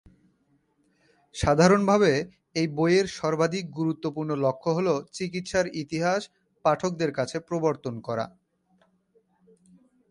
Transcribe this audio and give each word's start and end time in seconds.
সাধারণভাবে, 1.35 2.11
এই 2.55 2.67
বইয়ের 2.67 3.07
সর্বাধিক 3.19 3.65
গুরুত্বপূর্ণ 3.71 4.31
লক্ষ্য 4.35 4.69
হ'ল 4.75 4.87
চিকিৎসার 5.13 5.65
ইতিহাস 5.73 6.21
পাঠকদের 6.65 7.11
কাছে 7.13 7.37
প্রবর্তন 7.39 7.95
করা। 7.99 8.25